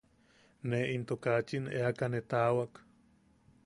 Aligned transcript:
Ne 0.69 0.79
into 0.93 1.15
kachin 1.23 1.65
eaka 1.79 2.05
ne 2.11 2.19
taawak. 2.29 2.73